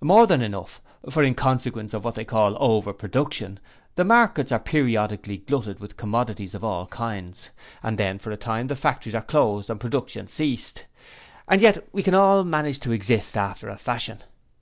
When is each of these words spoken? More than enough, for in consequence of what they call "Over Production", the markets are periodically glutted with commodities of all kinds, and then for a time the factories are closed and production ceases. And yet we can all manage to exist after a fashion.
More 0.00 0.28
than 0.28 0.42
enough, 0.42 0.80
for 1.10 1.24
in 1.24 1.34
consequence 1.34 1.92
of 1.92 2.04
what 2.04 2.14
they 2.14 2.24
call 2.24 2.56
"Over 2.60 2.92
Production", 2.92 3.58
the 3.96 4.04
markets 4.04 4.52
are 4.52 4.60
periodically 4.60 5.38
glutted 5.38 5.80
with 5.80 5.96
commodities 5.96 6.54
of 6.54 6.62
all 6.62 6.86
kinds, 6.86 7.50
and 7.82 7.98
then 7.98 8.20
for 8.20 8.30
a 8.30 8.36
time 8.36 8.68
the 8.68 8.76
factories 8.76 9.16
are 9.16 9.22
closed 9.22 9.68
and 9.68 9.80
production 9.80 10.28
ceases. 10.28 10.84
And 11.48 11.60
yet 11.60 11.82
we 11.92 12.04
can 12.04 12.14
all 12.14 12.44
manage 12.44 12.78
to 12.78 12.92
exist 12.92 13.36
after 13.36 13.68
a 13.68 13.76
fashion. 13.76 14.20